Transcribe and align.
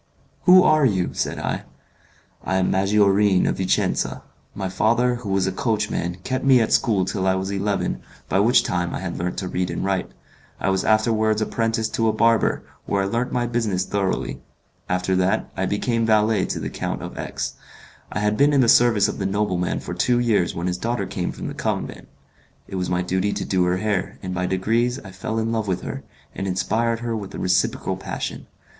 "Who 0.45 0.63
are 0.63 0.83
you?" 0.83 1.13
said 1.13 1.37
I. 1.37 1.61
"I 2.43 2.55
am 2.55 2.71
Maggiorin, 2.71 3.45
of 3.45 3.57
Vicenza. 3.57 4.23
My 4.55 4.67
father, 4.67 5.17
who 5.17 5.29
was 5.29 5.45
a 5.45 5.51
coachman, 5.51 6.15
kept 6.23 6.43
me 6.43 6.59
at 6.59 6.73
school 6.73 7.05
till 7.05 7.27
I 7.27 7.35
was 7.35 7.51
eleven, 7.51 8.01
by 8.27 8.39
which 8.39 8.63
time 8.63 8.95
I 8.95 8.99
had 8.99 9.19
learnt 9.19 9.37
to 9.37 9.47
read 9.47 9.69
and 9.69 9.85
write; 9.85 10.09
I 10.59 10.71
was 10.71 10.83
afterwards 10.83 11.39
apprenticed 11.39 11.93
to 11.93 12.07
a 12.07 12.13
barber, 12.13 12.63
where 12.87 13.03
I 13.03 13.05
learnt 13.05 13.31
my 13.31 13.45
business 13.45 13.85
thoroughly. 13.85 14.41
After 14.89 15.15
that 15.17 15.51
I 15.55 15.67
became 15.67 16.07
valet 16.07 16.45
to 16.47 16.59
the 16.59 16.71
Count 16.71 17.03
of 17.03 17.15
X. 17.15 17.53
I 18.11 18.21
had 18.21 18.37
been 18.37 18.53
in 18.53 18.61
the 18.61 18.67
service 18.67 19.07
of 19.07 19.19
the 19.19 19.27
nobleman 19.27 19.81
for 19.81 19.93
two 19.93 20.17
years 20.17 20.55
when 20.55 20.65
his 20.65 20.79
daughter 20.79 21.05
came 21.05 21.31
from 21.31 21.45
the 21.47 21.53
convent. 21.53 22.07
It 22.67 22.73
was 22.77 22.89
my 22.89 23.03
duty 23.03 23.33
to 23.33 23.45
do 23.45 23.65
her 23.65 23.77
hair, 23.77 24.17
and 24.23 24.33
by 24.33 24.47
degrees 24.47 24.99
I 25.01 25.11
fell 25.11 25.37
in 25.37 25.51
love 25.51 25.67
with 25.67 25.81
her, 25.81 26.03
and 26.33 26.47
inspired 26.47 27.01
her 27.01 27.15
with 27.15 27.35
a 27.35 27.37
reciprocal 27.39 27.97
passion. 27.97 28.47